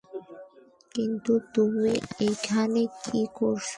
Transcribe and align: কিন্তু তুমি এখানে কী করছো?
কিন্তু 0.95 1.33
তুমি 1.53 1.93
এখানে 2.21 2.81
কী 3.03 3.21
করছো? 3.35 3.69